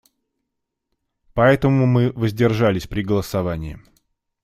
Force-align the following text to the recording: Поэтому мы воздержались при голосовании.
Поэтому 1.35 1.85
мы 1.85 2.11
воздержались 2.13 2.87
при 2.87 3.03
голосовании. 3.03 3.79